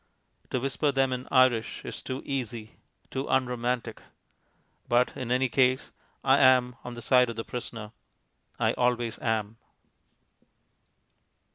To 0.49 0.59
whisper 0.59 0.91
them 0.91 1.13
in 1.13 1.27
Irish 1.29 1.85
is 1.85 2.01
too 2.01 2.23
easy, 2.25 2.77
too 3.11 3.27
unromantic. 3.27 4.01
But 4.87 5.15
in 5.15 5.29
any 5.29 5.47
case 5.47 5.91
I 6.23 6.39
am 6.39 6.75
on 6.83 6.95
the 6.95 7.03
side 7.03 7.29
of 7.29 7.35
the 7.35 7.43
prisoner. 7.45 7.91
I 8.57 8.73
always 8.73 9.19
am. 9.19 9.57